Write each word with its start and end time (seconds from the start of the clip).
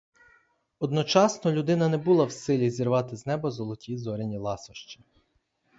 Одночасно 0.79 1.51
людина 1.51 1.87
не 1.89 1.97
була 1.97 2.25
в 2.25 2.31
силі 2.31 2.69
зірвати 2.69 3.15
з 3.17 3.25
неба 3.25 3.51
золоті 3.51 3.97
зоряні 3.97 4.37
ласощі. 4.37 5.03